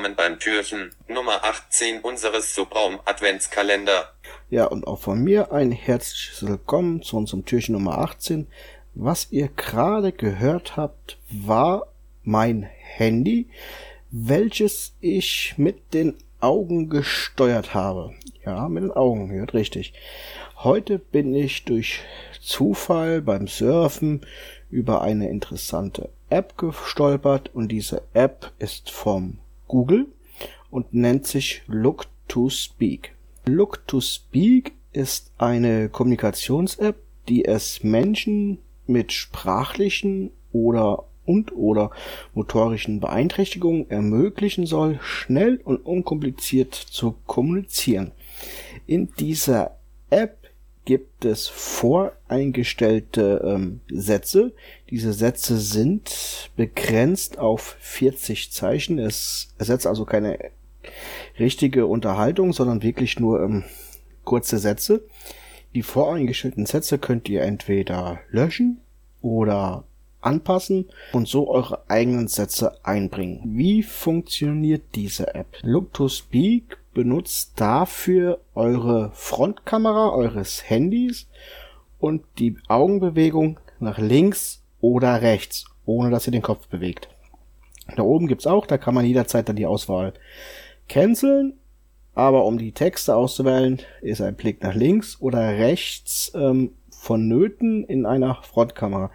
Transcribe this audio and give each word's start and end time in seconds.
willkommen 0.00 0.16
beim 0.16 0.38
Türchen 0.38 0.90
Nummer 1.08 1.44
18 1.44 2.00
unseres 2.00 2.54
Subraum 2.54 3.00
Adventskalender. 3.04 4.10
Ja, 4.48 4.64
und 4.64 4.86
auch 4.86 4.98
von 4.98 5.22
mir 5.22 5.52
ein 5.52 5.72
herzliches 5.72 6.46
Willkommen 6.46 7.02
zu 7.02 7.18
unserem 7.18 7.44
Türchen 7.44 7.74
Nummer 7.74 7.98
18. 7.98 8.46
Was 8.94 9.30
ihr 9.30 9.48
gerade 9.48 10.12
gehört 10.12 10.78
habt, 10.78 11.18
war 11.28 11.88
mein 12.22 12.62
Handy, 12.62 13.50
welches 14.10 14.94
ich 15.02 15.54
mit 15.58 15.92
den 15.92 16.16
Augen 16.40 16.88
gesteuert 16.88 17.74
habe. 17.74 18.14
Ja, 18.46 18.70
mit 18.70 18.84
den 18.84 18.92
Augen, 18.92 19.30
hört 19.30 19.52
richtig. 19.52 19.92
Heute 20.56 20.98
bin 20.98 21.34
ich 21.34 21.66
durch 21.66 22.00
Zufall 22.40 23.20
beim 23.20 23.48
Surfen 23.48 24.22
über 24.70 25.02
eine 25.02 25.28
interessante 25.28 26.08
App 26.30 26.56
gestolpert 26.56 27.50
und 27.52 27.68
diese 27.68 28.00
App 28.14 28.50
ist 28.58 28.90
vom 28.90 29.40
Google 29.70 30.08
und 30.68 30.92
nennt 30.92 31.28
sich 31.28 31.62
Look 31.68 32.06
to 32.26 32.50
Speak. 32.50 33.14
Look 33.46 33.86
to 33.86 34.00
Speak 34.00 34.72
ist 34.92 35.30
eine 35.38 35.88
Kommunikations-App, 35.88 36.96
die 37.28 37.44
es 37.44 37.84
Menschen 37.84 38.58
mit 38.88 39.12
sprachlichen 39.12 40.32
oder 40.50 41.04
und 41.24 41.52
oder 41.52 41.92
motorischen 42.34 42.98
Beeinträchtigungen 42.98 43.88
ermöglichen 43.88 44.66
soll, 44.66 44.98
schnell 45.02 45.60
und 45.62 45.86
unkompliziert 45.86 46.74
zu 46.74 47.14
kommunizieren. 47.26 48.10
In 48.88 49.12
dieser 49.20 49.76
App 50.10 50.39
gibt 50.84 51.24
es 51.24 51.46
voreingestellte 51.46 53.42
ähm, 53.44 53.80
Sätze. 53.90 54.52
Diese 54.88 55.12
Sätze 55.12 55.58
sind 55.58 56.50
begrenzt 56.56 57.38
auf 57.38 57.76
40 57.80 58.50
Zeichen. 58.52 58.98
Es 58.98 59.54
ersetzt 59.58 59.86
also 59.86 60.04
keine 60.04 60.38
richtige 61.38 61.86
Unterhaltung, 61.86 62.52
sondern 62.52 62.82
wirklich 62.82 63.20
nur 63.20 63.42
ähm, 63.42 63.64
kurze 64.24 64.58
Sätze. 64.58 65.02
Die 65.74 65.82
voreingestellten 65.82 66.66
Sätze 66.66 66.98
könnt 66.98 67.28
ihr 67.28 67.42
entweder 67.42 68.20
löschen 68.30 68.80
oder 69.22 69.84
anpassen 70.20 70.86
und 71.12 71.28
so 71.28 71.48
eure 71.48 71.88
eigenen 71.88 72.28
Sätze 72.28 72.84
einbringen. 72.84 73.42
Wie 73.44 73.82
funktioniert 73.82 74.82
diese 74.94 75.34
App? 75.34 75.56
Look 75.62 75.94
to 75.94 76.08
Speak 76.08 76.78
benutzt 76.94 77.52
dafür 77.56 78.40
eure 78.54 79.10
Frontkamera 79.14 80.10
eures 80.10 80.68
Handys 80.68 81.28
und 81.98 82.24
die 82.38 82.56
Augenbewegung 82.68 83.60
nach 83.78 83.98
links 83.98 84.62
oder 84.80 85.22
rechts, 85.22 85.66
ohne 85.84 86.10
dass 86.10 86.26
ihr 86.26 86.32
den 86.32 86.42
Kopf 86.42 86.66
bewegt. 86.68 87.08
Da 87.96 88.02
oben 88.02 88.26
gibt's 88.26 88.46
auch, 88.46 88.66
da 88.66 88.78
kann 88.78 88.94
man 88.94 89.04
jederzeit 89.04 89.48
dann 89.48 89.56
die 89.56 89.66
Auswahl 89.66 90.12
canceln, 90.88 91.54
aber 92.14 92.44
um 92.44 92.58
die 92.58 92.72
Texte 92.72 93.14
auszuwählen, 93.14 93.80
ist 94.00 94.20
ein 94.20 94.34
Blick 94.34 94.62
nach 94.62 94.74
links 94.74 95.20
oder 95.20 95.40
rechts 95.40 96.32
ähm, 96.34 96.72
vonnöten 96.90 97.84
in 97.84 98.06
einer 98.06 98.42
Frontkamera. 98.42 99.10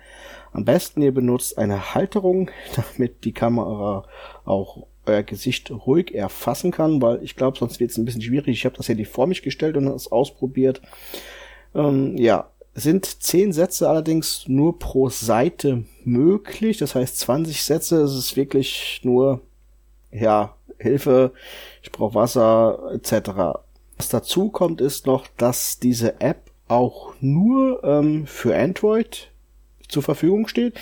Am 0.54 0.66
besten 0.66 1.02
ihr 1.02 1.14
benutzt 1.14 1.58
eine 1.58 1.94
Halterung, 1.94 2.50
damit 2.76 3.24
die 3.26 3.34
Kamera 3.34 4.06
auch 4.46 4.88
euer 5.06 5.24
Gesicht 5.24 5.72
ruhig 5.72 6.14
erfassen 6.14 6.72
kann, 6.72 7.02
weil 7.02 7.24
ich 7.24 7.36
glaube, 7.36 7.58
sonst 7.58 7.80
wird 7.80 7.92
es 7.92 7.98
ein 7.98 8.06
bisschen 8.06 8.22
schwierig. 8.22 8.50
Ich 8.50 8.66
habe 8.66 8.78
das 8.78 8.90
Handy 8.90 9.06
vor 9.06 9.28
mich 9.28 9.42
gestellt 9.42 9.78
und 9.78 9.88
es 9.88 10.12
ausprobiert. 10.12 10.82
Ähm, 11.74 12.18
ja, 12.18 12.50
sind 12.74 13.06
zehn 13.06 13.54
Sätze 13.54 13.90
allerdings 13.90 14.48
nur 14.48 14.80
pro 14.80 15.10
Seite 15.10 15.86
möglich. 16.04 16.78
Das 16.78 16.96
heißt 16.96 17.20
20 17.20 17.64
Sätze. 17.64 18.02
Es 18.02 18.14
ist 18.14 18.36
wirklich 18.36 19.02
nur, 19.04 19.42
ja, 20.12 20.56
Hilfe, 20.78 21.32
ich 21.82 21.92
brauche 21.92 22.16
Wasser 22.16 22.92
etc. 22.94 23.62
Was 23.98 24.10
dazu 24.10 24.50
kommt, 24.50 24.82
ist 24.82 25.08
noch, 25.08 25.28
dass 25.38 25.80
diese 25.80 26.20
App 26.20 26.52
auch 26.68 27.14
nur 27.22 27.84
ähm, 27.84 28.28
für 28.28 28.56
Android 28.58 29.32
zur 29.88 30.04
Verfügung 30.04 30.48
steht. 30.48 30.74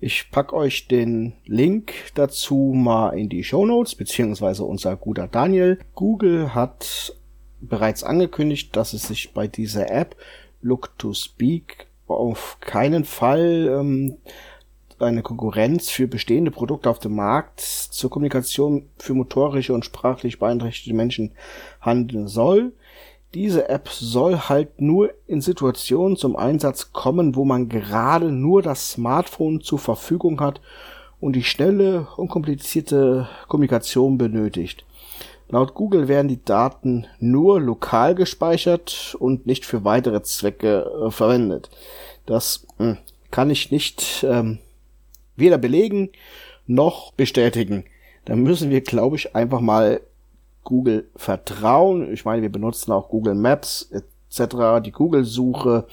Ich 0.00 0.30
pack 0.30 0.52
euch 0.52 0.86
den 0.86 1.32
Link 1.44 1.92
dazu 2.14 2.72
mal 2.72 3.18
in 3.18 3.28
die 3.28 3.42
Show 3.42 3.66
Notes, 3.66 3.96
beziehungsweise 3.96 4.62
unser 4.62 4.94
guter 4.94 5.26
Daniel. 5.26 5.80
Google 5.96 6.54
hat 6.54 7.16
bereits 7.60 8.04
angekündigt, 8.04 8.76
dass 8.76 8.92
es 8.92 9.08
sich 9.08 9.34
bei 9.34 9.48
dieser 9.48 9.90
App 9.90 10.14
Look 10.62 10.96
to 10.98 11.14
Speak 11.14 11.88
auf 12.06 12.58
keinen 12.60 13.04
Fall 13.04 13.68
ähm, 13.76 14.18
eine 15.00 15.22
Konkurrenz 15.22 15.90
für 15.90 16.06
bestehende 16.06 16.52
Produkte 16.52 16.90
auf 16.90 17.00
dem 17.00 17.16
Markt 17.16 17.60
zur 17.60 18.10
Kommunikation 18.10 18.88
für 18.98 19.14
motorische 19.14 19.72
und 19.72 19.84
sprachlich 19.84 20.38
beeinträchtigte 20.38 20.94
Menschen 20.94 21.32
handeln 21.80 22.28
soll. 22.28 22.72
Diese 23.34 23.68
App 23.68 23.88
soll 23.88 24.36
halt 24.36 24.80
nur 24.80 25.10
in 25.26 25.40
Situationen 25.40 26.16
zum 26.16 26.34
Einsatz 26.34 26.92
kommen, 26.92 27.36
wo 27.36 27.44
man 27.44 27.68
gerade 27.68 28.32
nur 28.32 28.62
das 28.62 28.92
Smartphone 28.92 29.60
zur 29.60 29.78
Verfügung 29.78 30.40
hat 30.40 30.60
und 31.20 31.34
die 31.34 31.42
schnelle, 31.42 32.06
unkomplizierte 32.16 33.28
Kommunikation 33.48 34.16
benötigt. 34.16 34.84
Laut 35.50 35.74
Google 35.74 36.08
werden 36.08 36.28
die 36.28 36.44
Daten 36.44 37.06
nur 37.20 37.60
lokal 37.60 38.14
gespeichert 38.14 39.16
und 39.18 39.46
nicht 39.46 39.64
für 39.64 39.84
weitere 39.84 40.22
Zwecke 40.22 40.90
äh, 41.06 41.10
verwendet. 41.10 41.70
Das 42.26 42.66
äh, 42.78 42.94
kann 43.30 43.50
ich 43.50 43.70
nicht 43.70 44.24
ähm, 44.28 44.58
weder 45.36 45.56
belegen 45.58 46.10
noch 46.66 47.12
bestätigen. 47.12 47.84
Da 48.26 48.36
müssen 48.36 48.68
wir, 48.68 48.82
glaube 48.82 49.16
ich, 49.16 49.34
einfach 49.34 49.60
mal 49.60 50.02
Google 50.68 51.08
vertrauen. 51.16 52.12
Ich 52.12 52.26
meine, 52.26 52.42
wir 52.42 52.52
benutzen 52.52 52.92
auch 52.92 53.08
Google 53.08 53.34
Maps 53.34 53.90
etc., 53.90 54.84
die 54.84 54.92
Google-Suche. 54.92 55.86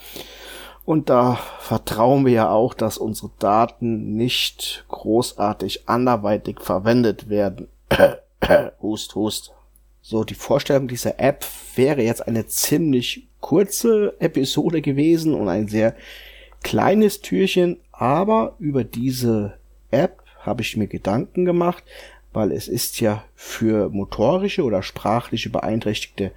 Und 0.84 1.08
da 1.08 1.38
vertrauen 1.60 2.26
wir 2.26 2.32
ja 2.32 2.50
auch, 2.50 2.74
dass 2.74 2.98
unsere 2.98 3.30
Daten 3.38 4.16
nicht 4.16 4.84
großartig 4.88 5.88
anderweitig 5.88 6.60
verwendet 6.60 7.30
werden. 7.30 7.68
hust, 8.82 9.14
hust. 9.14 9.54
So, 10.02 10.24
die 10.24 10.34
Vorstellung 10.34 10.88
dieser 10.88 11.18
App 11.18 11.46
wäre 11.74 12.02
jetzt 12.02 12.28
eine 12.28 12.46
ziemlich 12.46 13.28
kurze 13.40 14.14
Episode 14.18 14.82
gewesen 14.82 15.32
und 15.32 15.48
ein 15.48 15.68
sehr 15.68 15.96
kleines 16.62 17.22
Türchen, 17.22 17.80
aber 17.92 18.56
über 18.58 18.84
diese 18.84 19.54
App 19.90 20.22
habe 20.40 20.60
ich 20.60 20.76
mir 20.76 20.86
Gedanken 20.86 21.46
gemacht, 21.46 21.82
weil 22.36 22.52
es 22.52 22.68
ist 22.68 23.00
ja 23.00 23.24
für 23.34 23.88
motorische 23.88 24.62
oder 24.62 24.82
sprachliche 24.82 25.48
beeinträchtigte 25.48 26.32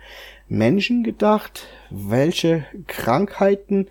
Menschen 0.48 1.04
gedacht, 1.04 1.68
welche 1.90 2.66
Krankheiten 2.88 3.90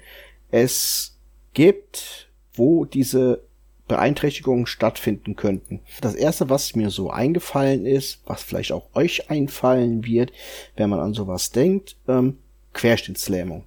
es 0.51 1.19
gibt, 1.53 2.31
wo 2.55 2.87
diese 2.87 3.43
Beeinträchtigungen 3.89 4.65
stattfinden 4.65 5.37
könnten. 5.37 5.81
Das 6.01 6.15
erste, 6.15 6.49
was 6.49 6.75
mir 6.75 6.89
so 6.89 7.11
eingefallen 7.11 7.85
ist, 7.85 8.23
was 8.25 8.43
vielleicht 8.43 8.73
auch 8.73 8.89
euch 8.95 9.29
einfallen 9.29 10.03
wird, 10.07 10.33
wenn 10.77 10.89
man 10.89 11.01
an 11.01 11.13
sowas 11.13 11.51
denkt, 11.51 11.97
ähm, 12.09 12.39
Querschnittslähmung. 12.73 13.65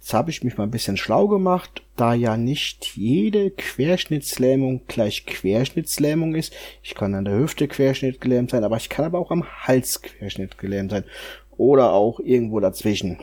Jetzt 0.00 0.14
habe 0.14 0.30
ich 0.30 0.42
mich 0.42 0.56
mal 0.56 0.64
ein 0.64 0.70
bisschen 0.70 0.96
schlau 0.96 1.28
gemacht, 1.28 1.82
da 1.96 2.14
ja 2.14 2.38
nicht 2.38 2.96
jede 2.96 3.50
Querschnittslähmung 3.50 4.80
gleich 4.88 5.26
Querschnittslähmung 5.26 6.34
ist. 6.34 6.54
Ich 6.82 6.94
kann 6.94 7.14
an 7.14 7.26
der 7.26 7.38
Hüfte 7.38 7.68
Querschnitt 7.68 8.18
gelähmt 8.18 8.50
sein, 8.50 8.64
aber 8.64 8.78
ich 8.78 8.88
kann 8.88 9.04
aber 9.04 9.18
auch 9.18 9.30
am 9.30 9.44
Hals 9.44 10.00
Querschnitt 10.00 10.56
gelähmt 10.56 10.90
sein. 10.90 11.04
Oder 11.58 11.92
auch 11.92 12.18
irgendwo 12.18 12.60
dazwischen. 12.60 13.18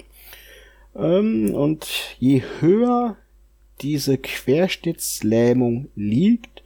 Ähm, 0.95 1.55
und 1.55 2.15
je 2.19 2.43
höher 2.59 3.17
diese 3.81 4.19
Querschnittslähmung 4.19 5.89
liegt, 5.95 6.61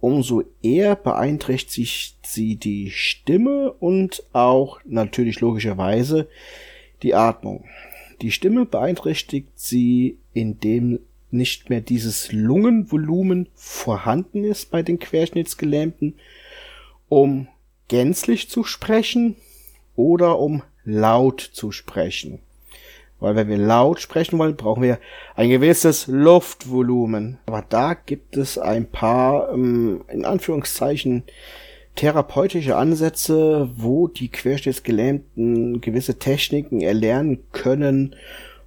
umso 0.00 0.44
eher 0.62 0.94
beeinträchtigt 0.94 2.16
sie 2.24 2.54
die 2.54 2.92
Stimme 2.92 3.72
und 3.72 4.22
auch 4.32 4.78
natürlich 4.84 5.40
logischerweise 5.40 6.28
die 7.02 7.16
Atmung. 7.16 7.64
Die 8.20 8.32
Stimme 8.32 8.66
beeinträchtigt 8.66 9.52
sie, 9.54 10.18
indem 10.32 11.00
nicht 11.30 11.70
mehr 11.70 11.80
dieses 11.80 12.32
Lungenvolumen 12.32 13.48
vorhanden 13.54 14.44
ist 14.44 14.70
bei 14.70 14.82
den 14.82 14.98
Querschnittsgelähmten, 14.98 16.14
um 17.08 17.48
gänzlich 17.88 18.48
zu 18.48 18.64
sprechen 18.64 19.36
oder 19.94 20.38
um 20.38 20.62
laut 20.84 21.40
zu 21.40 21.70
sprechen. 21.70 22.40
Weil 23.20 23.34
wenn 23.34 23.48
wir 23.48 23.58
laut 23.58 24.00
sprechen 24.00 24.38
wollen, 24.38 24.56
brauchen 24.56 24.82
wir 24.82 24.98
ein 25.34 25.50
gewisses 25.50 26.06
Luftvolumen. 26.06 27.38
Aber 27.46 27.64
da 27.68 27.94
gibt 27.94 28.36
es 28.36 28.58
ein 28.58 28.88
paar, 28.88 29.52
ähm, 29.52 30.04
in 30.08 30.24
Anführungszeichen, 30.24 31.24
therapeutische 31.98 32.76
Ansätze, 32.76 33.70
wo 33.76 34.08
die 34.08 34.28
Querschnittsgelähmten 34.28 35.80
gewisse 35.80 36.18
Techniken 36.18 36.80
erlernen 36.80 37.40
können, 37.52 38.14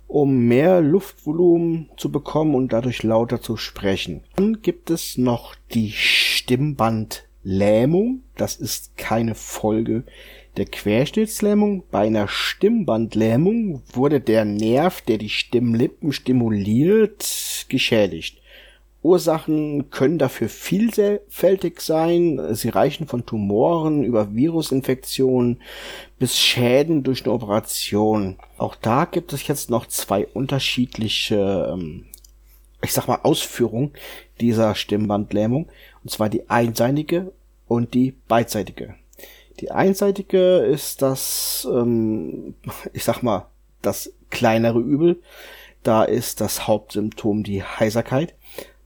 um 0.08 0.48
mehr 0.48 0.82
Luftvolumen 0.82 1.90
zu 1.98 2.12
bekommen 2.12 2.56
und 2.56 2.74
dadurch 2.74 3.04
lauter 3.04 3.42
zu 3.42 3.58
sprechen. 3.58 4.22
Dann 4.36 4.62
gibt 4.62 4.90
es 4.90 5.18
noch 5.18 5.56
die 5.74 5.92
Stimmbandtherapie. 5.92 7.32
Lähmung. 7.44 8.22
Das 8.36 8.56
ist 8.56 8.98
keine 8.98 9.36
Folge 9.36 10.04
der 10.58 10.66
Querschnittslähmung. 10.66 11.84
Bei 11.92 12.06
einer 12.06 12.28
Stimmbandlähmung 12.28 13.82
wurde 13.94 14.20
der 14.20 14.46
Nerv, 14.46 15.02
der 15.02 15.18
die 15.18 15.30
Stimmlippen 15.30 16.12
stimuliert, 16.12 17.66
geschädigt. 17.70 18.38
Ursachen 19.04 19.90
können 19.90 20.20
dafür 20.20 20.48
vielfältig 20.48 21.82
sein. 21.82 22.54
Sie 22.54 22.70
reichen 22.70 23.08
von 23.08 23.26
Tumoren 23.26 24.04
über 24.04 24.36
Virusinfektionen 24.36 25.62
bis 26.20 26.38
Schäden 26.38 27.04
durch 27.04 27.24
eine 27.24 27.34
Operation. 27.34 28.38
Auch 28.58 28.76
da 28.76 29.06
gibt 29.06 29.34
es 29.34 29.48
jetzt 29.48 29.72
noch 29.72 29.88
zwei 29.88 30.28
unterschiedliche, 30.28 31.72
ähm, 31.74 32.06
ich 32.84 32.94
sag 32.94 33.08
mal, 33.08 33.22
Ausführungen 33.24 33.92
dieser 34.40 34.76
Stimmbandlähmung. 34.76 35.68
Und 36.04 36.12
zwar 36.12 36.30
die 36.30 36.50
einseitige 36.50 37.34
und 37.68 37.96
die 37.96 38.14
beidseitige. 38.28 38.96
Die 39.62 39.72
einseitige 39.72 40.58
ist 40.58 41.02
das, 41.02 41.68
ähm, 41.72 42.54
ich 42.94 43.04
sag 43.04 43.24
mal, 43.24 43.48
das 43.82 44.14
kleinere 44.30 44.80
Übel. 44.80 45.22
Da 45.82 46.04
ist 46.04 46.42
das 46.42 46.68
Hauptsymptom 46.68 47.44
die 47.44 47.64
Heiserkeit. 47.64 48.36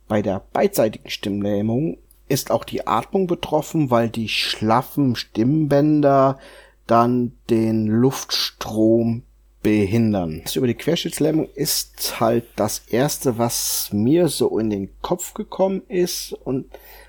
Bei 0.08 0.22
der 0.22 0.44
beidseitigen 0.54 1.10
Stimmlähmung 1.10 1.98
ist 2.28 2.52
auch 2.52 2.64
die 2.64 2.88
Atmung 2.88 3.28
betroffen, 3.28 3.92
weil 3.92 4.10
die 4.10 4.30
schlaffen 4.30 5.16
Stimmbänder 5.16 6.40
dann 6.88 7.34
den 7.50 7.88
Luftstrom 7.88 9.24
behindern. 9.64 10.42
Das 10.44 10.56
über 10.56 10.68
die 10.68 10.76
Querschnittslähmung 10.76 11.50
ist 11.56 12.20
halt 12.20 12.46
das 12.56 12.84
erste, 12.90 13.40
was 13.40 13.90
mir 13.92 14.28
so 14.28 14.60
in 14.60 14.70
den 14.70 14.90
Kopf 15.02 15.34
gekommen 15.34 15.82
ist 15.88 16.34
und 16.34 16.68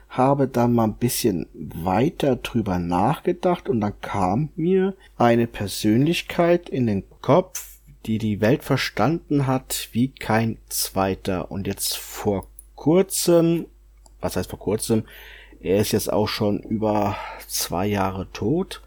habe 0.08 0.48
dann 0.48 0.72
mal 0.72 0.84
ein 0.84 0.96
bisschen 0.96 1.46
weiter 1.52 2.36
drüber 2.36 2.78
nachgedacht 2.78 3.68
und 3.68 3.82
dann 3.82 4.00
kam 4.00 4.48
mir 4.56 4.94
eine 5.18 5.46
Persönlichkeit 5.46 6.70
in 6.70 6.86
den 6.86 7.04
Kopf, 7.20 7.78
die 8.06 8.16
die 8.16 8.40
Welt 8.40 8.62
verstanden 8.64 9.46
hat 9.46 9.90
wie 9.92 10.08
kein 10.08 10.56
zweiter 10.68 11.50
und 11.50 11.66
jetzt 11.66 11.98
vor 11.98 12.46
kurzem, 12.76 13.66
was 14.20 14.36
heißt 14.36 14.50
vor 14.50 14.58
kurzem, 14.58 15.04
er 15.60 15.78
ist 15.78 15.92
jetzt 15.92 16.12
auch 16.12 16.28
schon 16.28 16.60
über 16.60 17.16
zwei 17.48 17.86
Jahre 17.86 18.30
tot, 18.32 18.82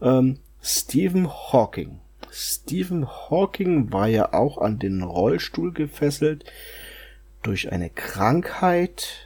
ähm, 0.00 0.38
Stephen 0.62 1.28
Hawking. 1.28 2.00
Stephen 2.30 3.06
Hawking 3.06 3.92
war 3.92 4.08
ja 4.08 4.32
auch 4.32 4.58
an 4.58 4.78
den 4.78 5.02
Rollstuhl 5.02 5.72
gefesselt 5.72 6.44
durch 7.42 7.70
eine 7.70 7.90
Krankheit 7.90 9.18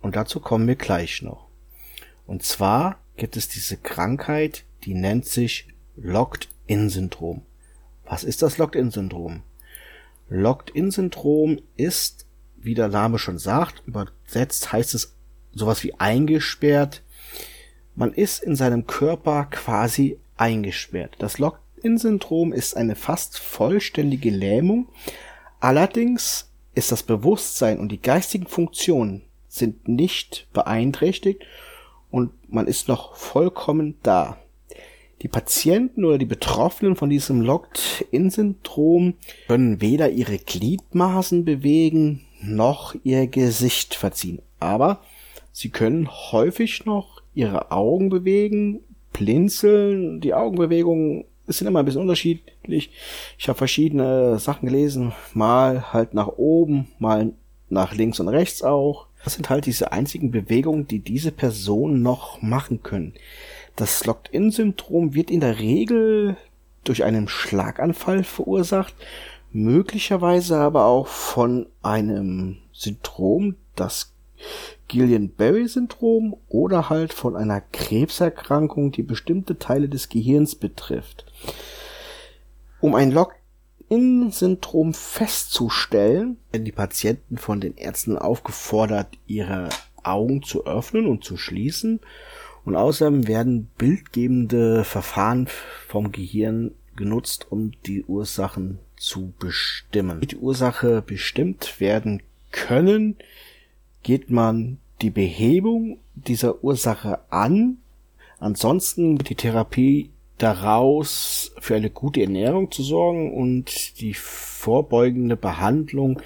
und 0.00 0.16
dazu 0.16 0.40
kommen 0.40 0.66
wir 0.66 0.76
gleich 0.76 1.22
noch. 1.22 1.46
Und 2.26 2.42
zwar 2.42 2.98
gibt 3.16 3.36
es 3.36 3.48
diese 3.48 3.76
Krankheit, 3.76 4.64
die 4.84 4.94
nennt 4.94 5.26
sich 5.26 5.68
Locked-In-Syndrom. 5.96 7.42
Was 8.04 8.24
ist 8.24 8.42
das 8.42 8.58
Locked-In-Syndrom? 8.58 9.42
Locked-In-Syndrom 10.28 11.60
ist 11.76 12.25
wie 12.66 12.74
der 12.74 12.88
Name 12.88 13.18
schon 13.18 13.38
sagt, 13.38 13.82
übersetzt 13.86 14.72
heißt 14.72 14.94
es 14.94 15.14
sowas 15.52 15.82
wie 15.84 15.94
eingesperrt. 15.94 17.02
Man 17.94 18.12
ist 18.12 18.42
in 18.42 18.56
seinem 18.56 18.86
Körper 18.86 19.46
quasi 19.46 20.18
eingesperrt. 20.36 21.14
Das 21.18 21.38
Lock-in-Syndrom 21.38 22.52
ist 22.52 22.76
eine 22.76 22.94
fast 22.94 23.38
vollständige 23.38 24.30
Lähmung. 24.30 24.88
Allerdings 25.60 26.50
ist 26.74 26.92
das 26.92 27.02
Bewusstsein 27.02 27.78
und 27.78 27.90
die 27.90 28.02
geistigen 28.02 28.46
Funktionen 28.46 29.22
sind 29.48 29.88
nicht 29.88 30.48
beeinträchtigt 30.52 31.44
und 32.10 32.32
man 32.52 32.66
ist 32.66 32.88
noch 32.88 33.16
vollkommen 33.16 33.96
da. 34.02 34.36
Die 35.22 35.28
Patienten 35.28 36.04
oder 36.04 36.18
die 36.18 36.26
Betroffenen 36.26 36.94
von 36.94 37.08
diesem 37.08 37.40
Locked-in-Syndrom 37.40 39.14
können 39.46 39.80
weder 39.80 40.10
ihre 40.10 40.36
Gliedmaßen 40.36 41.46
bewegen, 41.46 42.25
noch 42.42 42.94
ihr 43.04 43.26
Gesicht 43.26 43.94
verziehen. 43.94 44.40
Aber 44.60 45.00
sie 45.52 45.70
können 45.70 46.08
häufig 46.32 46.84
noch 46.86 47.22
ihre 47.34 47.70
Augen 47.70 48.08
bewegen, 48.08 48.80
blinzeln. 49.12 50.20
Die 50.20 50.34
Augenbewegungen 50.34 51.24
sind 51.46 51.66
immer 51.66 51.80
ein 51.80 51.84
bisschen 51.84 52.00
unterschiedlich. 52.00 52.90
Ich 53.38 53.48
habe 53.48 53.58
verschiedene 53.58 54.38
Sachen 54.38 54.66
gelesen. 54.66 55.12
Mal 55.34 55.92
halt 55.92 56.14
nach 56.14 56.28
oben, 56.28 56.88
mal 56.98 57.32
nach 57.68 57.94
links 57.94 58.20
und 58.20 58.28
rechts 58.28 58.62
auch. 58.62 59.06
Das 59.24 59.34
sind 59.34 59.50
halt 59.50 59.66
diese 59.66 59.92
einzigen 59.92 60.30
Bewegungen, 60.30 60.86
die 60.86 61.00
diese 61.00 61.32
Personen 61.32 62.02
noch 62.02 62.40
machen 62.42 62.82
können. 62.82 63.14
Das 63.74 64.06
Locked-In-Syndrom 64.06 65.14
wird 65.14 65.30
in 65.30 65.40
der 65.40 65.58
Regel 65.58 66.36
durch 66.84 67.04
einen 67.04 67.28
Schlaganfall 67.28 68.24
verursacht 68.24 68.94
möglicherweise 69.56 70.58
aber 70.58 70.84
auch 70.84 71.06
von 71.06 71.66
einem 71.82 72.58
Syndrom, 72.72 73.56
das 73.74 74.12
Guillain-Barré-Syndrom 74.88 76.36
oder 76.48 76.90
halt 76.90 77.12
von 77.12 77.36
einer 77.36 77.60
Krebserkrankung, 77.60 78.92
die 78.92 79.02
bestimmte 79.02 79.58
Teile 79.58 79.88
des 79.88 80.08
Gehirns 80.08 80.54
betrifft. 80.54 81.24
Um 82.80 82.94
ein 82.94 83.10
Lock-in-Syndrom 83.10 84.92
festzustellen, 84.92 86.36
werden 86.52 86.64
die 86.64 86.72
Patienten 86.72 87.38
von 87.38 87.60
den 87.60 87.76
Ärzten 87.76 88.18
aufgefordert, 88.18 89.08
ihre 89.26 89.70
Augen 90.02 90.42
zu 90.42 90.66
öffnen 90.66 91.06
und 91.06 91.24
zu 91.24 91.36
schließen. 91.36 92.00
Und 92.66 92.76
außerdem 92.76 93.26
werden 93.26 93.70
bildgebende 93.78 94.84
Verfahren 94.84 95.48
vom 95.88 96.12
Gehirn 96.12 96.72
genutzt, 96.94 97.46
um 97.50 97.72
die 97.86 98.04
Ursachen 98.04 98.80
zu 98.96 99.32
bestimmen. 99.38 100.20
Die 100.20 100.36
Ursache 100.36 101.02
bestimmt 101.02 101.80
werden 101.80 102.22
können, 102.50 103.16
geht 104.02 104.30
man 104.30 104.78
die 105.02 105.10
Behebung 105.10 105.98
dieser 106.14 106.62
Ursache 106.64 107.20
an. 107.30 107.78
Ansonsten 108.38 109.18
die 109.18 109.34
Therapie 109.34 110.10
daraus 110.38 111.52
für 111.58 111.76
eine 111.76 111.90
gute 111.90 112.22
Ernährung 112.22 112.70
zu 112.70 112.82
sorgen 112.82 113.32
und 113.32 114.00
die 114.00 114.14
vorbeugende 114.14 115.36
Behandlung 115.36 116.20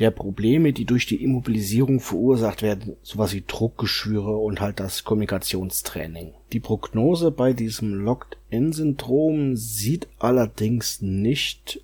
der 0.00 0.10
Probleme, 0.10 0.72
die 0.72 0.86
durch 0.86 1.06
die 1.06 1.22
Immobilisierung 1.22 2.00
verursacht 2.00 2.62
werden, 2.62 2.96
sowas 3.02 3.32
wie 3.32 3.44
Druckgeschwüre 3.46 4.36
und 4.36 4.60
halt 4.60 4.80
das 4.80 5.04
Kommunikationstraining. 5.04 6.32
Die 6.52 6.58
Prognose 6.58 7.30
bei 7.30 7.52
diesem 7.52 7.94
Locked-In-Syndrom 7.94 9.56
sieht 9.56 10.08
allerdings 10.18 11.00
nicht 11.00 11.80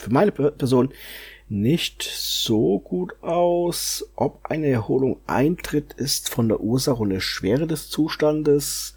für 0.00 0.12
meine 0.12 0.32
Person 0.32 0.90
nicht 1.48 2.02
so 2.02 2.78
gut 2.78 3.14
aus. 3.22 4.08
Ob 4.16 4.46
eine 4.46 4.68
Erholung 4.68 5.20
eintritt, 5.26 5.92
ist 5.94 6.30
von 6.30 6.48
der 6.48 6.60
Ursache 6.60 7.02
und 7.02 7.10
der 7.10 7.20
Schwere 7.20 7.66
des 7.66 7.90
Zustandes 7.90 8.94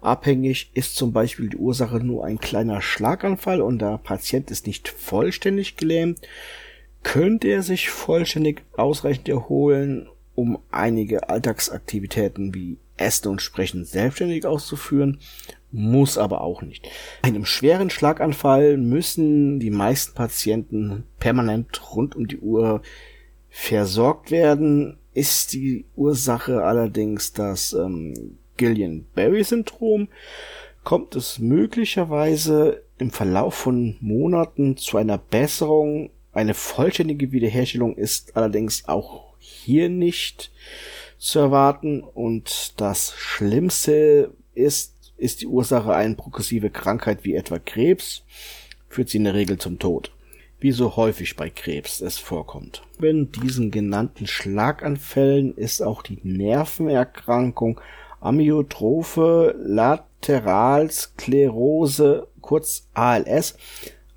abhängig. 0.00 0.70
Ist 0.74 0.96
zum 0.96 1.12
Beispiel 1.12 1.48
die 1.48 1.56
Ursache 1.56 1.98
nur 1.98 2.24
ein 2.24 2.38
kleiner 2.38 2.82
Schlaganfall 2.82 3.62
und 3.62 3.78
der 3.78 3.98
Patient 3.98 4.50
ist 4.50 4.66
nicht 4.66 4.88
vollständig 4.88 5.76
gelähmt, 5.76 6.20
könnte 7.02 7.48
er 7.48 7.62
sich 7.62 7.90
vollständig 7.90 8.62
ausreichend 8.76 9.28
erholen, 9.28 10.08
um 10.34 10.58
einige 10.70 11.28
Alltagsaktivitäten 11.28 12.54
wie 12.54 12.78
Essen 12.96 13.28
und 13.28 13.42
Sprechen 13.42 13.84
selbstständig 13.84 14.46
auszuführen 14.46 15.20
muss 15.74 16.18
aber 16.18 16.42
auch 16.42 16.62
nicht. 16.62 16.88
Einem 17.22 17.44
schweren 17.44 17.90
Schlaganfall 17.90 18.76
müssen 18.76 19.58
die 19.58 19.70
meisten 19.70 20.14
Patienten 20.14 21.02
permanent 21.18 21.94
rund 21.94 22.14
um 22.14 22.28
die 22.28 22.38
Uhr 22.38 22.80
versorgt 23.50 24.30
werden. 24.30 24.98
Ist 25.14 25.52
die 25.52 25.84
Ursache 25.96 26.62
allerdings 26.62 27.32
das 27.32 27.72
ähm, 27.72 28.38
Guillain-Barré-Syndrom, 28.56 30.08
kommt 30.84 31.16
es 31.16 31.38
möglicherweise 31.40 32.82
im 32.98 33.10
Verlauf 33.10 33.54
von 33.54 33.96
Monaten 34.00 34.76
zu 34.76 34.96
einer 34.96 35.18
Besserung. 35.18 36.10
Eine 36.32 36.54
vollständige 36.54 37.32
Wiederherstellung 37.32 37.96
ist 37.96 38.36
allerdings 38.36 38.88
auch 38.88 39.34
hier 39.38 39.88
nicht 39.88 40.52
zu 41.18 41.38
erwarten 41.38 42.00
und 42.02 42.74
das 42.80 43.14
Schlimmste 43.16 44.34
ist, 44.54 44.93
ist 45.16 45.40
die 45.40 45.46
Ursache 45.46 45.94
eine 45.94 46.14
progressive 46.14 46.68
Krankheit 46.70 47.24
wie 47.24 47.34
etwa 47.34 47.58
Krebs, 47.58 48.24
führt 48.88 49.08
sie 49.08 49.16
in 49.18 49.24
der 49.24 49.34
Regel 49.34 49.58
zum 49.58 49.78
Tod. 49.78 50.12
Wie 50.60 50.72
so 50.72 50.96
häufig 50.96 51.36
bei 51.36 51.50
Krebs 51.50 52.00
es 52.00 52.18
vorkommt. 52.18 52.82
Wenn 52.98 53.30
diesen 53.30 53.70
genannten 53.70 54.26
Schlaganfällen 54.26 55.54
ist 55.56 55.82
auch 55.82 56.02
die 56.02 56.18
Nervenerkrankung 56.22 57.80
Amyotrophe 58.20 59.54
Lateralsklerose, 59.58 62.26
kurz 62.40 62.88
ALS, 62.94 63.58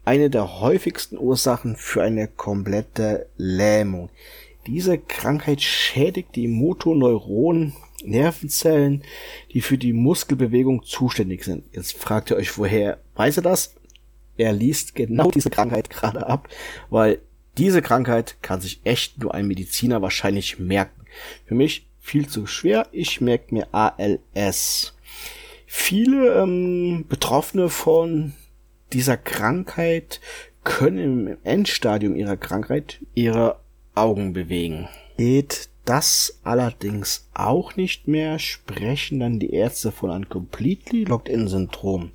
eine 0.05 0.29
der 0.29 0.61
häufigsten 0.61 1.17
Ursachen 1.17 1.75
für 1.75 2.03
eine 2.03 2.29
komplette 2.29 3.27
Lähmung. 3.35 4.09
Diese 4.65 4.97
Krankheit 4.97 5.61
schädigt 5.61 6.37
die 6.37 6.47
Motoneuronen 6.47 7.73
Nervenzellen, 8.07 9.03
die 9.53 9.61
für 9.61 9.77
die 9.77 9.93
Muskelbewegung 9.93 10.83
zuständig 10.83 11.43
sind. 11.43 11.65
Jetzt 11.73 11.97
fragt 11.97 12.31
ihr 12.31 12.37
euch, 12.37 12.57
woher 12.57 12.99
weiß 13.15 13.37
er 13.37 13.43
das? 13.43 13.75
Er 14.37 14.53
liest 14.53 14.95
genau 14.95 15.31
diese 15.31 15.49
Krankheit 15.49 15.89
gerade 15.89 16.27
ab, 16.27 16.47
weil 16.89 17.19
diese 17.57 17.81
Krankheit 17.81 18.37
kann 18.41 18.61
sich 18.61 18.81
echt 18.83 19.19
nur 19.19 19.33
ein 19.33 19.47
Mediziner 19.47 20.01
wahrscheinlich 20.01 20.59
merken. 20.59 21.05
Für 21.45 21.55
mich 21.55 21.87
viel 21.99 22.27
zu 22.27 22.45
schwer. 22.45 22.87
Ich 22.91 23.19
merke 23.19 23.53
mir 23.53 23.67
ALS. 23.73 24.95
Viele 25.65 26.41
ähm, 26.41 27.05
Betroffene 27.09 27.69
von 27.69 28.33
dieser 28.93 29.17
Krankheit 29.17 30.21
können 30.63 31.27
im 31.27 31.37
Endstadium 31.43 32.15
ihrer 32.15 32.37
Krankheit 32.37 32.99
ihre 33.13 33.59
Augen 33.95 34.33
bewegen. 34.33 34.87
Geht 35.17 35.69
das 35.85 36.39
allerdings 36.43 37.27
auch 37.33 37.75
nicht 37.75 38.07
mehr, 38.07 38.39
sprechen 38.39 39.19
dann 39.19 39.39
die 39.39 39.51
Ärzte 39.51 39.91
von 39.91 40.11
einem 40.11 40.29
Completely 40.29 41.05
Locked-In-Syndrom. 41.05 42.11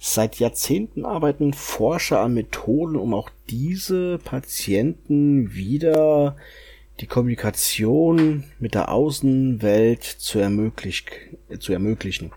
Seit 0.00 0.40
Jahrzehnten 0.40 1.04
arbeiten 1.04 1.52
Forscher 1.52 2.20
an 2.20 2.34
Methoden, 2.34 2.96
um 2.96 3.14
auch 3.14 3.30
diese 3.48 4.18
Patienten 4.18 5.54
wieder 5.54 6.36
die 6.98 7.06
Kommunikation 7.06 8.44
mit 8.58 8.74
der 8.74 8.90
Außenwelt 8.90 10.02
zu, 10.02 10.40
ermöglich 10.40 11.04
zu 11.60 11.72
ermöglichen. 11.72 12.32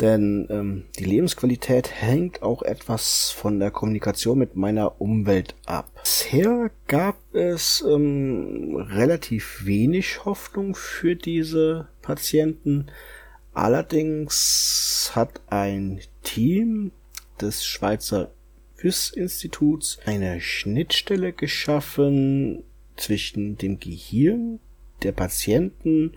Denn 0.00 0.46
ähm, 0.48 0.84
die 0.98 1.04
Lebensqualität 1.04 1.90
hängt 1.92 2.42
auch 2.42 2.62
etwas 2.62 3.30
von 3.30 3.58
der 3.60 3.70
Kommunikation 3.70 4.38
mit 4.38 4.56
meiner 4.56 4.98
Umwelt 5.00 5.54
ab. 5.66 5.90
Bisher 6.02 6.70
gab 6.86 7.16
es 7.34 7.84
ähm, 7.86 8.76
relativ 8.76 9.66
wenig 9.66 10.24
Hoffnung 10.24 10.74
für 10.74 11.16
diese 11.16 11.88
Patienten. 12.00 12.86
Allerdings 13.52 15.12
hat 15.14 15.42
ein 15.48 16.00
Team 16.22 16.92
des 17.38 17.66
Schweizer 17.66 18.30
FIS-Instituts 18.76 19.98
eine 20.06 20.40
Schnittstelle 20.40 21.34
geschaffen 21.34 22.64
zwischen 22.96 23.58
dem 23.58 23.78
Gehirn 23.78 24.60
der 25.02 25.12
Patienten 25.12 26.12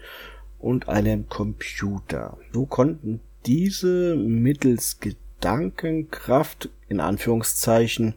und 0.60 0.88
einem 0.88 1.28
Computer. 1.28 2.38
So 2.54 2.66
konnten 2.66 3.20
diese 3.46 4.16
mittels 4.16 5.00
Gedankenkraft 5.00 6.70
in 6.88 7.00
Anführungszeichen 7.00 8.16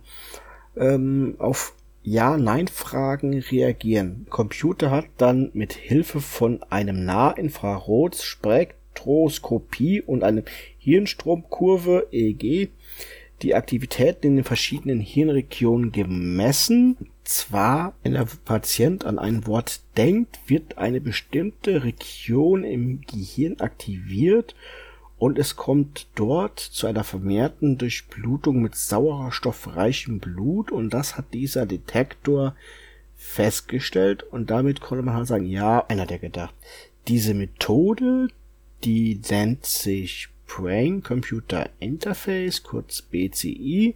ähm, 0.76 1.34
auf 1.38 1.74
ja-Nein-Fragen 2.02 3.38
reagieren. 3.38 4.26
Computer 4.30 4.90
hat 4.92 5.06
dann 5.16 5.50
mit 5.54 5.72
Hilfe 5.72 6.20
von 6.20 6.62
einem 6.70 7.04
Nahinfrarot-Spektroskopie 7.04 10.02
und 10.02 10.22
einem 10.22 10.44
Hirnstromkurve 10.78 12.06
EEG 12.12 12.70
die 13.42 13.54
Aktivitäten 13.54 14.28
in 14.28 14.36
den 14.36 14.44
verschiedenen 14.44 15.00
Hirnregionen 15.00 15.92
gemessen. 15.92 16.96
Zwar, 17.24 17.94
wenn 18.02 18.12
der 18.12 18.26
Patient 18.44 19.04
an 19.04 19.18
ein 19.18 19.46
Wort 19.46 19.80
denkt, 19.96 20.38
wird 20.46 20.78
eine 20.78 21.00
bestimmte 21.00 21.84
Region 21.84 22.62
im 22.62 23.00
Gehirn 23.02 23.58
aktiviert 23.58 24.54
und 25.18 25.38
es 25.38 25.56
kommt 25.56 26.08
dort 26.14 26.60
zu 26.60 26.86
einer 26.86 27.04
vermehrten 27.04 27.78
Durchblutung 27.78 28.60
mit 28.62 28.74
sauerstoffreichem 28.74 30.18
Blut 30.20 30.70
und 30.70 30.90
das 30.90 31.16
hat 31.16 31.32
dieser 31.32 31.66
Detektor 31.66 32.54
festgestellt 33.16 34.22
und 34.22 34.50
damit 34.50 34.80
konnte 34.80 35.02
man 35.02 35.14
halt 35.14 35.26
sagen, 35.26 35.46
ja, 35.46 35.84
einer 35.86 36.08
ja 36.08 36.18
gedacht. 36.18 36.54
Diese 37.08 37.34
Methode, 37.34 38.28
die 38.84 39.20
nennt 39.30 39.64
sich 39.64 40.28
Brain 40.46 41.02
Computer 41.02 41.70
Interface, 41.80 42.62
kurz 42.62 43.02
BCI 43.02 43.94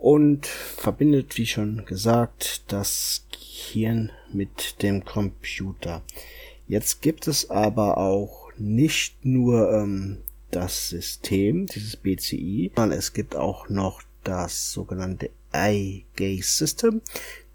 und 0.00 0.46
verbindet, 0.46 1.36
wie 1.36 1.46
schon 1.46 1.84
gesagt, 1.86 2.62
das 2.68 3.26
Gehirn 3.32 4.10
mit 4.32 4.82
dem 4.82 5.04
Computer. 5.04 6.02
Jetzt 6.68 7.02
gibt 7.02 7.26
es 7.26 7.50
aber 7.50 7.98
auch 7.98 8.39
nicht 8.60 9.24
nur 9.24 9.72
ähm, 9.72 10.18
das 10.50 10.90
System, 10.90 11.66
dieses 11.66 11.96
BCI, 11.96 12.72
sondern 12.76 12.98
es 12.98 13.12
gibt 13.12 13.36
auch 13.36 13.68
noch 13.68 14.02
das 14.24 14.72
sogenannte 14.72 15.30
Eye 15.52 16.04
Gaze 16.16 16.42
System. 16.42 17.00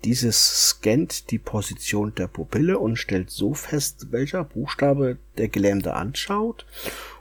Dieses 0.04 0.70
scannt 0.70 1.32
die 1.32 1.40
Position 1.40 2.14
der 2.16 2.28
Pupille 2.28 2.78
und 2.78 2.98
stellt 2.98 3.30
so 3.30 3.54
fest, 3.54 4.08
welcher 4.12 4.44
Buchstabe 4.44 5.18
der 5.38 5.48
Gelähmte 5.48 5.94
anschaut. 5.94 6.66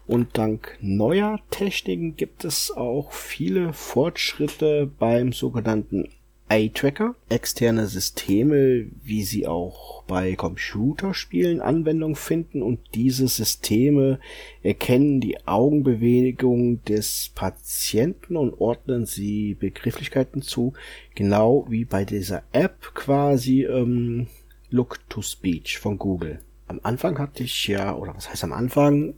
Und 0.06 0.36
dank 0.36 0.76
neuer 0.80 1.40
Techniken 1.50 2.14
gibt 2.16 2.44
es 2.44 2.70
auch 2.70 3.12
viele 3.12 3.72
Fortschritte 3.72 4.90
beim 4.98 5.32
sogenannten 5.32 6.10
Eye-Tracker, 6.54 7.16
externe 7.30 7.88
Systeme, 7.88 8.86
wie 9.02 9.24
sie 9.24 9.48
auch 9.48 10.04
bei 10.04 10.36
Computerspielen 10.36 11.60
Anwendung 11.60 12.14
finden. 12.14 12.62
Und 12.62 12.78
diese 12.94 13.26
Systeme 13.26 14.20
erkennen 14.62 15.20
die 15.20 15.44
Augenbewegung 15.48 16.80
des 16.84 17.32
Patienten 17.34 18.36
und 18.36 18.54
ordnen 18.60 19.04
sie 19.04 19.54
Begrifflichkeiten 19.54 20.42
zu, 20.42 20.74
genau 21.16 21.66
wie 21.68 21.84
bei 21.84 22.04
dieser 22.04 22.44
App 22.52 22.94
quasi 22.94 23.64
ähm, 23.64 24.28
Look 24.70 25.00
to 25.08 25.22
Speech 25.22 25.78
von 25.78 25.98
Google. 25.98 26.38
Am 26.68 26.78
Anfang 26.84 27.18
hatte 27.18 27.42
ich 27.42 27.66
ja, 27.66 27.96
oder 27.96 28.14
was 28.14 28.30
heißt 28.30 28.44
am 28.44 28.52
Anfang, 28.52 29.14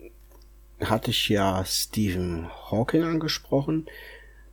hatte 0.81 1.11
ich 1.11 1.28
ja 1.28 1.62
Stephen 1.66 2.49
Hawking 2.71 3.02
angesprochen, 3.02 3.87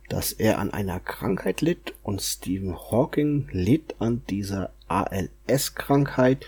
dass 0.08 0.32
er 0.32 0.58
an 0.58 0.72
einer 0.72 1.00
Krankheit 1.00 1.60
litt 1.60 1.94
und 2.02 2.20
Stephen 2.20 2.76
Hawking 2.76 3.48
litt 3.50 3.96
an 3.98 4.22
dieser 4.28 4.70
ALS-Krankheit 4.88 6.46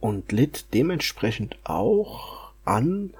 und 0.00 0.32
litt 0.32 0.66
dementsprechend 0.74 1.58
auch 1.64 2.52
an 2.64 3.14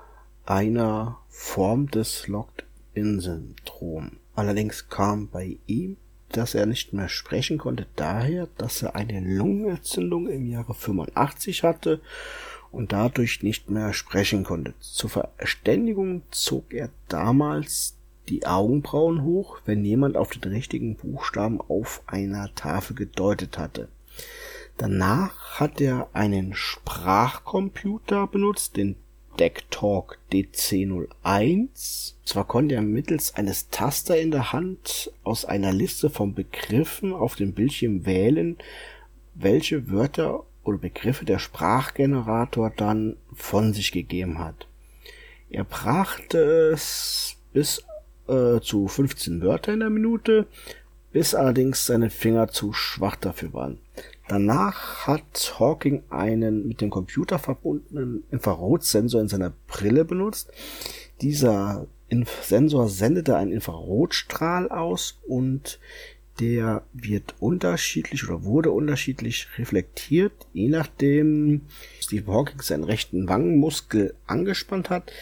einer 0.46 1.18
Form 1.28 1.90
des 1.90 2.26
Locked-In-Syndrom. 2.26 4.12
Allerdings 4.34 4.88
kam 4.88 5.28
bei 5.28 5.58
ihm, 5.66 5.96
dass 6.30 6.54
er 6.54 6.66
nicht 6.66 6.92
mehr 6.92 7.08
sprechen 7.08 7.58
konnte, 7.58 7.86
daher, 7.96 8.48
dass 8.56 8.82
er 8.82 8.94
eine 8.94 9.20
Lungenentzündung 9.20 10.28
im 10.28 10.46
Jahre 10.46 10.74
85 10.74 11.62
hatte 11.62 12.00
und 12.70 12.92
dadurch 12.92 13.42
nicht 13.42 13.68
mehr 13.68 13.92
sprechen 13.92 14.44
konnte. 14.44 14.74
Zur 14.80 15.10
Verständigung 15.10 16.22
zog 16.30 16.72
er 16.72 16.90
damals 17.08 17.96
die 18.30 18.46
Augenbrauen 18.46 19.24
hoch, 19.24 19.58
wenn 19.66 19.84
jemand 19.84 20.16
auf 20.16 20.30
den 20.30 20.52
richtigen 20.52 20.96
Buchstaben 20.96 21.60
auf 21.60 22.02
einer 22.06 22.54
Tafel 22.54 22.94
gedeutet 22.94 23.58
hatte. 23.58 23.88
Danach 24.78 25.60
hat 25.60 25.80
er 25.80 26.08
einen 26.14 26.54
Sprachcomputer 26.54 28.26
benutzt, 28.26 28.76
den 28.76 28.96
DeckTalk 29.38 30.18
DC01. 30.32 32.14
Zwar 32.24 32.46
konnte 32.46 32.76
er 32.76 32.82
mittels 32.82 33.34
eines 33.34 33.68
Taster 33.68 34.18
in 34.18 34.30
der 34.30 34.52
Hand 34.52 35.12
aus 35.24 35.44
einer 35.44 35.72
Liste 35.72 36.08
von 36.08 36.34
Begriffen 36.34 37.12
auf 37.12 37.34
dem 37.36 37.52
Bildschirm 37.52 38.06
wählen, 38.06 38.56
welche 39.34 39.90
Wörter 39.90 40.44
oder 40.64 40.78
Begriffe 40.78 41.24
der 41.24 41.38
Sprachgenerator 41.38 42.72
dann 42.76 43.16
von 43.34 43.72
sich 43.72 43.92
gegeben 43.92 44.38
hat. 44.38 44.66
Er 45.48 45.64
brachte 45.64 46.38
es 46.72 47.36
bis 47.52 47.82
äh, 48.30 48.60
zu 48.60 48.88
15 48.88 49.42
Wörter 49.42 49.72
in 49.72 49.80
der 49.80 49.90
Minute, 49.90 50.46
bis 51.12 51.34
allerdings 51.34 51.86
seine 51.86 52.10
Finger 52.10 52.48
zu 52.48 52.72
schwach 52.72 53.16
dafür 53.16 53.52
waren. 53.52 53.78
Danach 54.28 55.08
hat 55.08 55.56
Hawking 55.58 56.04
einen 56.08 56.68
mit 56.68 56.80
dem 56.80 56.90
Computer 56.90 57.38
verbundenen 57.38 58.22
Infrarotsensor 58.30 59.20
in 59.20 59.28
seiner 59.28 59.52
Brille 59.66 60.04
benutzt. 60.04 60.52
Dieser 61.20 61.86
Sensor 62.42 62.88
sendete 62.88 63.36
einen 63.36 63.52
Infrarotstrahl 63.52 64.68
aus 64.68 65.18
und 65.26 65.80
der 66.38 66.82
wird 66.92 67.34
unterschiedlich 67.38 68.26
oder 68.28 68.44
wurde 68.44 68.70
unterschiedlich 68.70 69.48
reflektiert, 69.58 70.32
je 70.52 70.68
nachdem 70.68 71.62
Steve 72.00 72.32
Hawking 72.32 72.62
seinen 72.62 72.84
rechten 72.84 73.28
Wangenmuskel 73.28 74.14
angespannt 74.26 74.90
hat, 74.90 75.12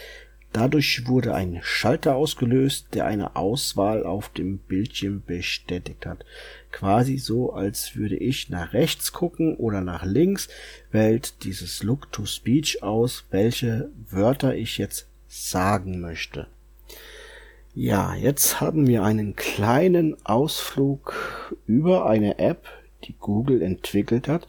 Dadurch 0.53 1.07
wurde 1.07 1.35
ein 1.35 1.61
Schalter 1.63 2.17
ausgelöst, 2.17 2.89
der 2.95 3.05
eine 3.05 3.37
Auswahl 3.37 4.05
auf 4.05 4.31
dem 4.31 4.59
Bildschirm 4.59 5.23
bestätigt 5.27 6.07
hat. 6.07 6.25
Quasi 6.73 7.19
so, 7.19 7.53
als 7.53 7.97
würde 7.97 8.17
ich 8.17 8.49
nach 8.49 8.73
rechts 8.73 9.13
gucken 9.13 9.57
oder 9.57 9.83
nach 9.83 10.05
links, 10.05 10.49
wählt 10.91 11.45
dieses 11.45 11.83
Look 11.83 12.11
to 12.13 12.25
Speech 12.25 12.83
aus, 12.83 13.25
welche 13.31 13.91
Wörter 14.11 14.55
ich 14.55 14.79
jetzt 14.79 15.07
sagen 15.27 16.01
möchte. 16.01 16.47
Ja, 17.75 18.15
jetzt 18.15 18.61
haben 18.61 18.87
wir 18.87 19.05
einen 19.05 19.37
kleinen 19.37 20.17
Ausflug 20.27 21.15
über 21.67 22.07
eine 22.07 22.39
App, 22.39 22.67
die 23.05 23.15
Google 23.21 23.63
entwickelt 23.63 24.27
hat, 24.27 24.49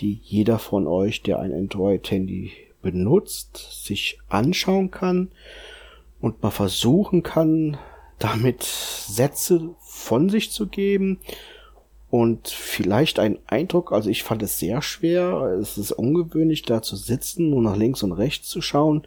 die 0.00 0.20
jeder 0.22 0.58
von 0.58 0.86
euch, 0.86 1.22
der 1.22 1.40
ein 1.40 1.52
Android-Handy 1.52 2.52
benutzt, 2.82 3.84
sich 3.84 4.18
anschauen 4.28 4.90
kann 4.90 5.30
und 6.20 6.42
mal 6.42 6.50
versuchen 6.50 7.22
kann, 7.22 7.78
damit 8.18 8.62
Sätze 8.62 9.74
von 9.80 10.28
sich 10.28 10.50
zu 10.50 10.66
geben 10.66 11.20
und 12.10 12.48
vielleicht 12.48 13.20
ein 13.20 13.38
Eindruck, 13.46 13.92
also 13.92 14.10
ich 14.10 14.24
fand 14.24 14.42
es 14.42 14.58
sehr 14.58 14.82
schwer, 14.82 15.56
es 15.60 15.78
ist 15.78 15.92
ungewöhnlich 15.92 16.62
da 16.62 16.82
zu 16.82 16.96
sitzen, 16.96 17.50
nur 17.50 17.62
nach 17.62 17.76
links 17.76 18.02
und 18.02 18.12
rechts 18.12 18.48
zu 18.48 18.60
schauen, 18.60 19.06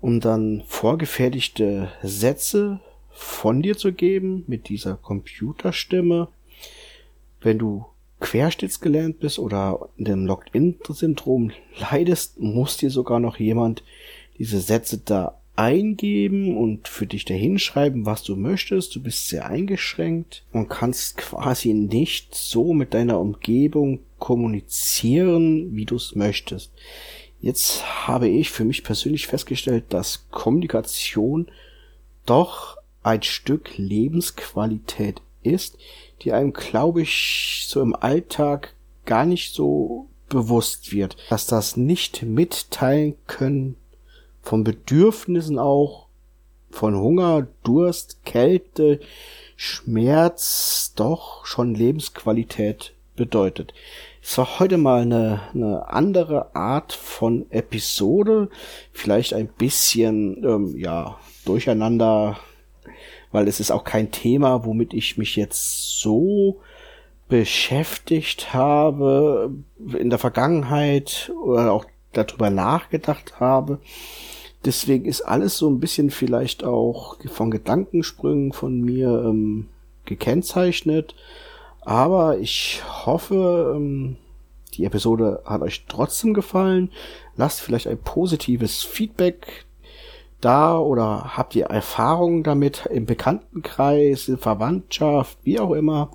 um 0.00 0.20
dann 0.20 0.62
vorgefertigte 0.66 1.92
Sätze 2.02 2.80
von 3.10 3.60
dir 3.60 3.76
zu 3.76 3.92
geben 3.92 4.44
mit 4.46 4.70
dieser 4.70 4.96
Computerstimme. 4.96 6.28
Wenn 7.42 7.58
du 7.58 7.84
querschnittsgelähmt 8.20 9.18
bist 9.18 9.38
oder 9.38 9.88
in 9.96 10.04
dem 10.04 10.26
Locked-In-Syndrom 10.26 11.52
leidest, 11.78 12.38
muss 12.38 12.76
dir 12.76 12.90
sogar 12.90 13.18
noch 13.20 13.38
jemand 13.38 13.82
diese 14.38 14.60
Sätze 14.60 14.98
da 14.98 15.40
eingeben 15.56 16.56
und 16.56 16.88
für 16.88 17.06
dich 17.06 17.26
dahinschreiben, 17.26 18.06
was 18.06 18.22
du 18.22 18.36
möchtest. 18.36 18.94
Du 18.94 19.02
bist 19.02 19.28
sehr 19.28 19.46
eingeschränkt 19.46 20.44
und 20.52 20.68
kannst 20.68 21.18
quasi 21.18 21.74
nicht 21.74 22.34
so 22.34 22.72
mit 22.72 22.94
deiner 22.94 23.20
Umgebung 23.20 24.00
kommunizieren, 24.18 25.74
wie 25.76 25.84
du 25.84 25.96
es 25.96 26.14
möchtest. 26.14 26.72
Jetzt 27.42 28.06
habe 28.06 28.28
ich 28.28 28.50
für 28.50 28.64
mich 28.64 28.84
persönlich 28.84 29.26
festgestellt, 29.26 29.84
dass 29.90 30.28
Kommunikation 30.30 31.48
doch 32.26 32.78
ein 33.02 33.22
Stück 33.22 33.76
Lebensqualität 33.76 35.20
ist, 35.42 35.78
die 36.22 36.32
einem, 36.32 36.52
glaube 36.52 37.02
ich, 37.02 37.64
so 37.68 37.80
im 37.80 37.94
Alltag 37.94 38.74
gar 39.04 39.24
nicht 39.24 39.54
so 39.54 40.08
bewusst 40.28 40.92
wird, 40.92 41.16
dass 41.28 41.46
das 41.46 41.76
nicht 41.76 42.22
mitteilen 42.22 43.16
können 43.26 43.76
von 44.42 44.64
Bedürfnissen 44.64 45.58
auch, 45.58 46.06
von 46.70 46.96
Hunger, 46.96 47.48
Durst, 47.64 48.24
Kälte, 48.24 49.00
Schmerz 49.56 50.92
doch 50.96 51.44
schon 51.44 51.74
Lebensqualität 51.74 52.94
bedeutet. 53.16 53.74
Es 54.22 54.38
war 54.38 54.58
heute 54.58 54.78
mal 54.78 55.02
eine, 55.02 55.40
eine 55.52 55.88
andere 55.88 56.54
Art 56.54 56.92
von 56.92 57.50
Episode, 57.50 58.48
vielleicht 58.92 59.34
ein 59.34 59.48
bisschen 59.48 60.44
ähm, 60.44 60.76
ja 60.76 61.18
durcheinander 61.44 62.38
weil 63.32 63.48
es 63.48 63.60
ist 63.60 63.70
auch 63.70 63.84
kein 63.84 64.10
Thema, 64.10 64.64
womit 64.64 64.94
ich 64.94 65.18
mich 65.18 65.36
jetzt 65.36 66.00
so 66.00 66.60
beschäftigt 67.28 68.52
habe 68.52 69.52
in 69.98 70.10
der 70.10 70.18
Vergangenheit 70.18 71.32
oder 71.42 71.72
auch 71.72 71.84
darüber 72.12 72.50
nachgedacht 72.50 73.38
habe. 73.38 73.78
Deswegen 74.64 75.06
ist 75.06 75.22
alles 75.22 75.56
so 75.56 75.70
ein 75.70 75.80
bisschen 75.80 76.10
vielleicht 76.10 76.64
auch 76.64 77.16
von 77.26 77.50
Gedankensprüngen 77.50 78.52
von 78.52 78.80
mir 78.80 79.24
ähm, 79.24 79.68
gekennzeichnet. 80.04 81.14
Aber 81.80 82.38
ich 82.38 82.82
hoffe, 83.06 83.74
ähm, 83.74 84.16
die 84.74 84.84
Episode 84.84 85.42
hat 85.46 85.62
euch 85.62 85.86
trotzdem 85.88 86.34
gefallen. 86.34 86.90
Lasst 87.36 87.60
vielleicht 87.60 87.86
ein 87.86 87.98
positives 87.98 88.82
Feedback 88.82 89.64
da 90.40 90.78
oder 90.78 91.36
habt 91.36 91.54
ihr 91.54 91.66
Erfahrungen 91.66 92.42
damit 92.42 92.86
im 92.86 93.06
Bekanntenkreis, 93.06 94.28
in 94.28 94.38
Verwandtschaft, 94.38 95.38
wie 95.44 95.60
auch 95.60 95.72
immer. 95.72 96.10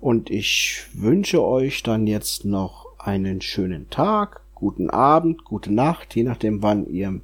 Und 0.00 0.30
ich 0.30 0.82
wünsche 0.94 1.44
euch 1.44 1.82
dann 1.82 2.06
jetzt 2.06 2.44
noch 2.44 2.86
einen 2.98 3.40
schönen 3.40 3.90
Tag, 3.90 4.40
guten 4.54 4.90
Abend, 4.90 5.44
gute 5.44 5.72
Nacht, 5.72 6.14
je 6.14 6.22
nachdem 6.22 6.62
wann 6.62 6.86
ihr 6.86 7.20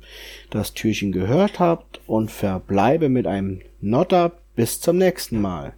das 0.51 0.75
Türchen 0.75 1.13
gehört 1.13 1.61
habt 1.61 2.01
und 2.07 2.31
verbleibe 2.31 3.09
mit 3.09 3.27
einem 3.27 3.61
Notter 3.81 4.33
bis 4.57 4.81
zum 4.81 4.99
nächsten 4.99 5.41
Mal. 5.41 5.75